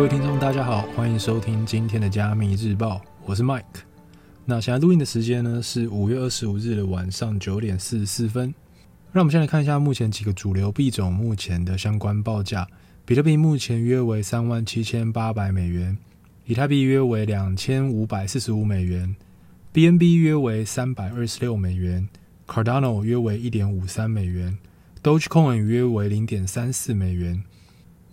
[0.00, 3.82] 各位听众，大家好，欢迎收听今天的加密日报，我是 Mike。
[4.46, 8.54] 那现在录音的时间呢是五月二十五日的晚上九点四十四分。
[9.12, 12.66] 让我们先来看一下目前几个主流币种目前的相关报价。
[13.04, 15.98] 比特币目前约为三万七千八百美元，
[16.46, 19.14] 以太币约为两千五百四十五美元
[19.74, 22.08] ，BNB 约为三百二十六美元
[22.46, 24.56] ，Cardano 约为一点五三美元
[25.02, 27.44] ，Dogecoin 约为零点三四美元。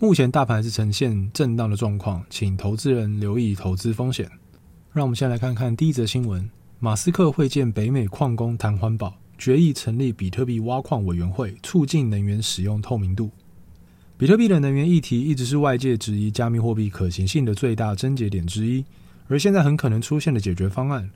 [0.00, 4.30] 目前大盘是呈现震荡的状况，请投资人留意投资风险。
[4.92, 6.48] 让我们先来看看第一则新闻：
[6.78, 13.32] 马斯克会见北美矿工谈环保，决议成立比特币挖矿委员会，促进能源使用透明度。
[14.16, 18.84] 比特币的能源议题一直是外界质疑加密货币可行性的最大症结点之一，
[19.26, 21.10] 而现在很可能出现的解决方案，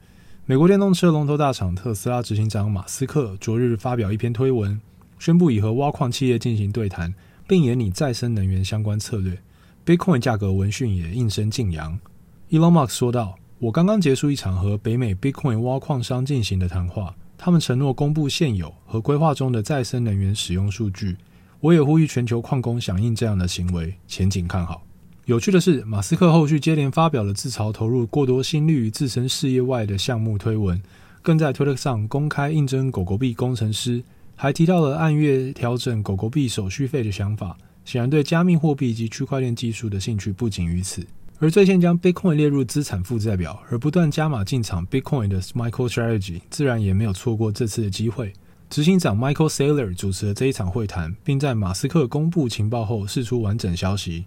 [0.45, 4.81] 美国电动车龙头大厂特斯拉执行长马斯克昨日发表一篇推文，
[5.21, 7.15] 宣布已和挖矿企业进行对谈，
[7.53, 9.39] 并研拟再生能源相关策略。
[9.85, 12.01] Bitcoin 价格闻讯也应声劲扬。
[12.49, 21.19] Elon Musk 说道：“我刚刚结束一场和北美 Bitcoin 挖矿商进行的谈话，他们承诺公布现有和规划中的再生能源使用数据。”
[21.61, 24.83] 我也呼吁全球矿工响应这样的行为，前景看好。
[25.27, 30.83] 有趣的是，马斯克后续接连发表了自嘲投入过多心力于自身事业外的项目推文，
[31.21, 34.03] 更在推特上公开应征狗狗币工程师，
[34.37, 37.57] 还提到了按月调整狗狗币手续费的想法。
[37.85, 41.05] 显然对加密货币及区块链技术的兴趣不仅于此。
[41.41, 48.33] 而最先将 Bitcoin 列入资产负债表，而不断加码进场 Bitcoin 的 Michael Strategy 自然也没有错过这次的机会。
[48.71, 54.27] 执行长 Michael Saylor 主持了这一场会谈，并在马斯克公布情报后释出完整消息。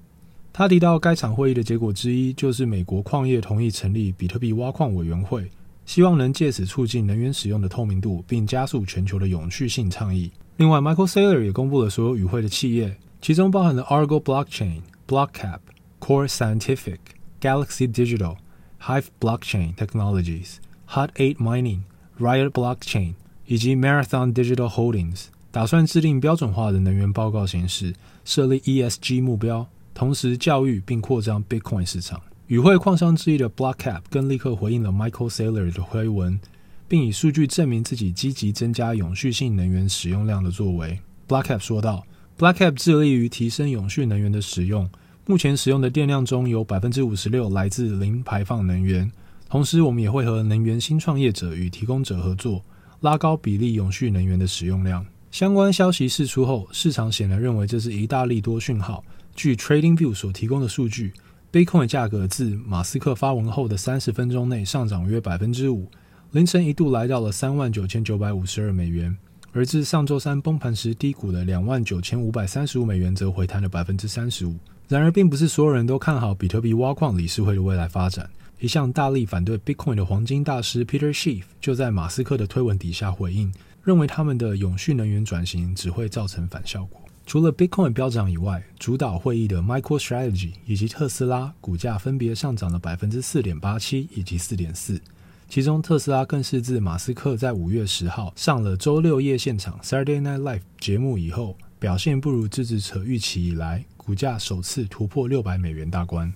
[0.52, 5.50] 他提到，该场会议的结果之一就是美国矿业同意成立比特币挖矿委员会，
[5.86, 10.32] 希望能借此促进能源使用的透明度，并加速全球的永续性倡议。
[10.58, 15.60] 另外，Michael Saylor 也公布了所有与会的企业，其中包含了 Argo Blockchain、Blockcap、
[16.00, 16.98] Core Scientific、
[17.40, 18.38] Galaxy Digital、
[18.82, 20.56] Hive Blockchain Technologies、
[20.90, 21.82] Hot8 Mining、
[22.20, 23.14] Riot Blockchain。
[23.48, 32.20] 以及 Marathon Digital Holdings 打算制定标准化的能源报告形式，设立 ESG 目标，同时教育并扩张 Bitcoin 市场。
[32.48, 36.40] 与会矿商之一的 Blockcap 更立刻回应了 Michael Saylor 的推文，
[36.88, 41.00] 并以数据证明自己积极增加永续性能源使用量的作为。
[41.28, 42.06] Blockcap 说道
[42.38, 44.88] ：“Blockcap 致力于提升永续能源的使用，
[45.26, 49.12] 目前使用的电量中有百分之五十六来自零排放能源。
[49.50, 52.64] 同时，我们也会和能源新创业者与提供者合作。”
[53.02, 55.06] 拉高比例永续能源的使用量。
[55.30, 59.04] 相关消息释出后，市场显然认为这是一大利多讯号。
[59.36, 61.12] 据 TradingView 所提供的数据
[61.56, 65.90] ，Bitcoin 价格自马斯克发文后的三十分钟内上涨约百分之五，
[66.32, 69.16] 凌晨一度来到了三万九千九百五十二美元，
[69.54, 74.54] 而自上周三崩盘时低谷的两万九千五百三十五美元则回弹了百分之三十五。
[74.90, 78.30] 然而，并不是所有人都看好比特币挖矿理事会的未来发展。
[78.60, 83.50] 一向大力反对 Bitcoin 的黄金大师 Peter Schiff 就在马斯克的推文底下回应，
[83.82, 87.00] 认为他们的永续能源转型只会造成反效果。
[87.26, 95.02] 除了 Bitcoin 飙涨以外，主导会议的 MicroStrategy 以及特斯拉股价分别上涨了百分之四点八七以及四点四，
[95.50, 106.32] 其中特斯拉更是自马斯克在五月十号上了周六夜现场 Saturday Night Live 节目以后，表现不如支持者预期以来，股价首次突破六百美元大关。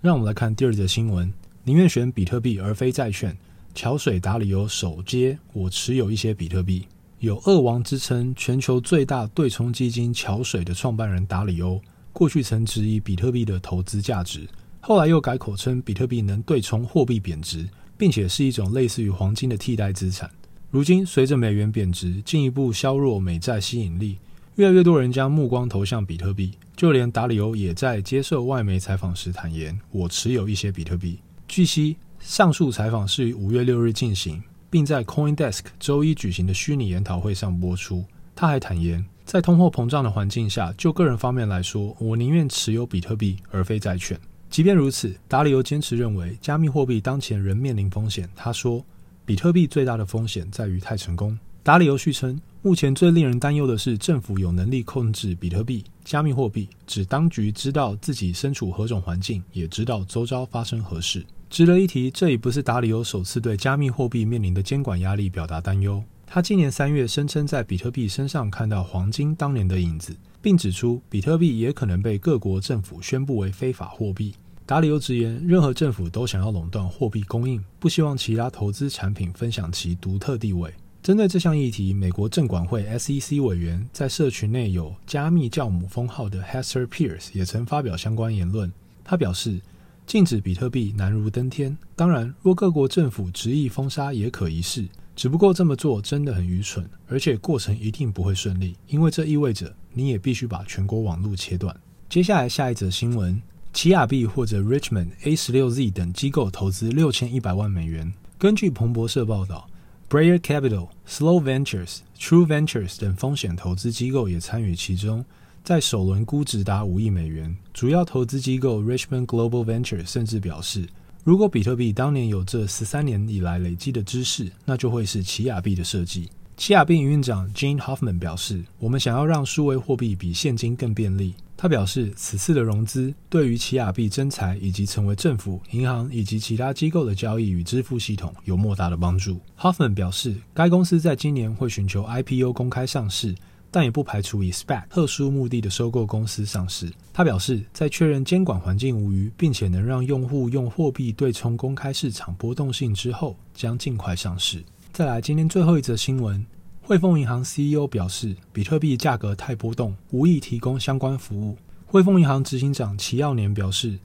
[0.00, 1.32] 让我们来看第二则新闻。
[1.64, 3.36] 宁愿选比特币而非债券。
[3.74, 6.86] 桥水达里欧首接，我持有一些比特币。
[7.22, 11.80] 有“二王”之称，全球最大对冲基金桥水的创办人达里欧，
[12.12, 14.44] 过去曾质疑比特币的投资价值，
[14.80, 17.64] 后来又改口称比特币能对冲货币贬值，
[17.96, 20.28] 并且是一种类似于黄金的替代资产。
[20.68, 24.18] 如今，随着美元贬值，进一步削弱美债吸引力，
[24.56, 26.50] 越来越多人将目光投向比特币。
[26.74, 34.42] 就连达里欧也在接受外媒采访时坦言：“我持有一些比特币。”据悉，上述采访是于五月六日进行，
[34.72, 38.02] 并在 CoinDesk 周一举行的虚拟研讨会上播出。
[38.34, 44.18] 他还坦言，在通货膨胀的环境下，就个人方面来说，我宁愿持有比特币而非债券。
[44.48, 48.26] 即便如此，达里欧坚持认为，加密货币当前仍面临风险。
[48.34, 48.82] 他说，
[49.26, 51.38] 比特币最大的风险在于太成功。
[51.62, 61.26] 达里欧续称，目前最令人担忧的是政府有能力控制比特币、加密货币，指当局知道自己身处何种环境，也知道周遭发生何事。
[61.50, 66.00] 值得一提，这已不是达里欧首次对加密货币面临的监管压力表达担忧。
[66.24, 74.36] 他今年三月声称在比特币身上看到黄金当年的影子，并指出比特币也可能被各国政府宣布为非法货币。
[74.64, 80.72] 达里欧直言，任何政府都想要垄断货币供应，不希望其他投资产品分享其独特地位。
[81.02, 88.72] 针对这项议题，美国证管会 SEC 委员在社群内有“加密教母”封号的 Hester Pierce 也曾发表相关言论。
[89.02, 89.60] 他表示，
[90.06, 91.76] 禁止比特币难如登天。
[91.96, 94.86] 当然，若各国政府执意封杀，也可一试。
[95.16, 101.76] 只不过这么做真的很愚蠢，而且过程一定不会顺利，因为这意味着你也必须把全国网络切断。
[102.08, 108.12] 接下来下一则新闻：奇亚币或者 Richmond A 十六 Z 等机构投资六千一百万美元。
[108.38, 109.68] 根据彭博社报道
[110.12, 115.24] ，Breyer Capital、Slow Ventures、True Ventures 等风险投资机构也参与其中，
[115.64, 117.56] 在首轮估值达五亿美元。
[117.72, 120.86] 主要投资机构 Richmond Global Ventures 甚至表示，
[121.24, 126.28] 如果比特币当年有这十三年以来累积的知识，那就会是奇亚币的设计。
[126.62, 139.40] 奇亚币营运长 Gene Hoffman 表示：“我们想要让数位货币比现金更便利。”他表示，此次的融资对于奇亚币征才以及成为政府、银行以及其他机构的交易与支付系统有莫大的帮助。
[139.58, 143.34] Hoffman 表示，该公司在今年会寻求 IPO 公开上市。
[143.72, 146.92] 但也不排除以 SPAC 特殊目的的收购公司上市。
[147.12, 154.62] 他表示，在确认监管环境无虞，并且能让用户用货币对冲公开市场波动性之后，将尽快上市。
[154.92, 156.44] 再来，今天最后一则新闻：
[156.84, 161.56] 汇丰银行 CEO 表示，比特币价格太波动，无意提供相关服务。
[161.86, 163.96] 汇丰银行执行长齐耀年表示，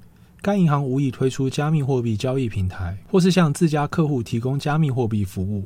[0.44, 5.66] 该银行无意推出加密货币交易平台，或是向自家客户提供加密货币服务。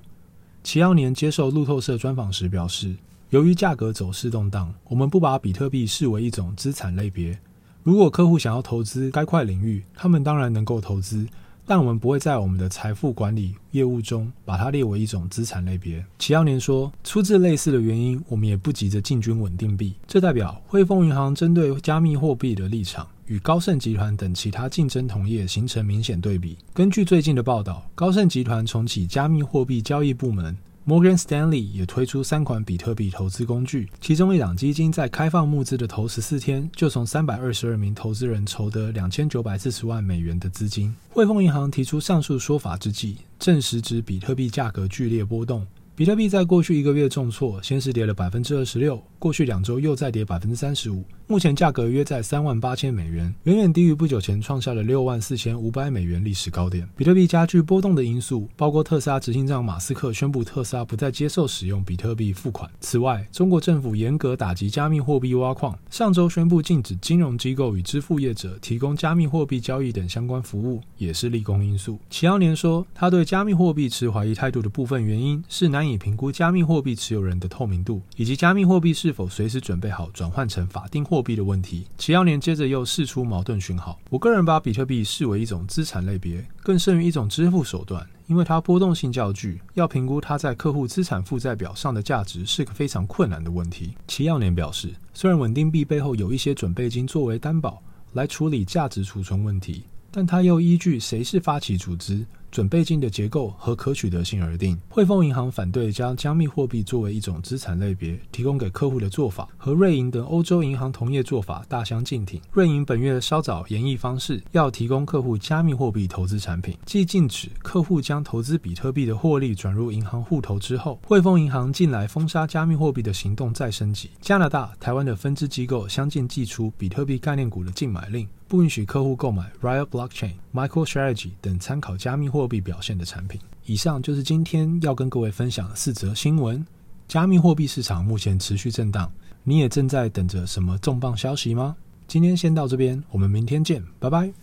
[0.63, 2.96] 齐耀年接受路透社专访时表示。
[3.31, 7.40] 由于价格走势动荡，我们不把比特币视为一种资产类别。
[7.81, 11.25] 如果客户想要投资该块领域，他们当然能够投资，
[11.66, 16.04] 但我们不会在我们的财富管理业务中把它列为一种资产类别。
[16.19, 19.96] 齐耀年说，出自类似的原因，我们也不急着进军稳定币。
[20.06, 26.58] 这代表汇丰银行针对加密货币的立场与高盛集团等其他竞争同业形成明显对比。
[26.74, 30.56] 根据最近的报道，高盛集团重启加密货币交易部门。
[30.88, 40.94] Morgan Stanley 也推出三款比特币投资工具，其中一档基金在开放募资的头十四天，就从三百二十二名投资人筹得两千九百四十万美元的资金。
[41.12, 45.68] 汇丰银行提出上述说法之际，证实指比特币价格剧烈波动。
[45.94, 56.88] 比特币在过去一个月重挫，先是跌了百分之二十六，过去两周又再跌百分之三十五，目前价格约在三万八千美元，远远低于不久前创下的六万四千五百美元历史高点。
[56.96, 62.72] 比特币加剧波动的因素包括特斯拉执行长马斯克宣布特斯拉不再接受使用比特币付款。
[62.80, 72.00] 此外，中国政府严格打击加密货币挖矿，上周宣布禁止金融机构与支付业者提供加密货币交易等相关服务，也是利空因素。
[72.10, 75.81] 齐奥年说，他对加密货币持怀疑态度的部分原因是难。
[75.81, 81.88] 难以评估加密货币持有人的透明度，以及加密货币是否随时准备好转换成法定货币的问题。
[81.98, 84.00] 齐耀年接着又释出矛盾讯号。
[84.12, 93.95] 我个人把比特币视为一种资产类别，更胜于一种支付手段，因为它波动性较巨，要评估它在客户资产负债表上的价值是个非常困难的问题。
[94.07, 97.81] 齐耀年表示，虽然稳定币背后有一些准备金作为担保
[98.13, 102.24] 来处理价值储存问题，但他又依据谁是发起组织。
[102.51, 104.77] 准备金的结构和可取得性而定。
[104.89, 112.39] 汇丰银行反对将加密货币作为一种资产类别提供给客户的做法，和瑞银等欧洲银行同业做法大相径庭。
[112.51, 124.09] 瑞银本月稍早研议方式，要提供客户加密货币投资产品，既禁止客户将投资比特币的获利转入银行户头之后，汇丰银行近来封杀加密货币的行动再升级。
[124.19, 133.40] 加拿大、台湾的分支机构相继祭出比特币概念股的禁买令，不允许客户购买 Riot Blockchain、MicroStrategy 等参考加密货货币表现的产品。
[133.64, 136.66] 以上就是今天要跟各位分享的四则新闻。
[137.08, 139.10] 加密货币市场目前持续震荡，
[139.46, 141.78] 你也正在等着什么重磅消息吗？
[142.10, 144.34] 今天先到这边，我们明天见，拜拜。